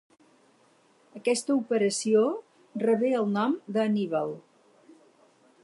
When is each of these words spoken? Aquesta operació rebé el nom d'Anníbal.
Aquesta 1.19 1.57
operació 1.59 2.23
rebé 2.85 3.13
el 3.19 3.29
nom 3.35 3.55
d'Anníbal. 3.77 4.35